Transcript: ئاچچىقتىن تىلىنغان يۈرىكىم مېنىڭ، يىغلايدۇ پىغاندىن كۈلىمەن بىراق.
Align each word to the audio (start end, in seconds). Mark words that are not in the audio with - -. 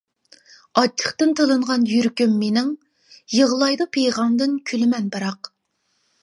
ئاچچىقتىن 0.81 1.35
تىلىنغان 1.39 1.85
يۈرىكىم 1.91 2.33
مېنىڭ، 2.45 2.71
يىغلايدۇ 3.35 3.89
پىغاندىن 3.99 4.57
كۈلىمەن 4.73 5.13
بىراق. 5.19 5.53